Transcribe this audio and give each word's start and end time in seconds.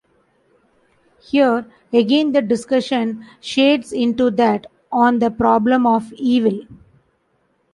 Here, 1.19 1.67
again, 1.93 2.31
the 2.31 2.41
discussion 2.41 3.23
shades 3.39 3.93
into 3.93 4.31
that 4.31 4.65
on 4.91 5.19
the 5.19 5.29
problem 5.29 5.85
of 5.85 6.11
evil. 6.13 6.61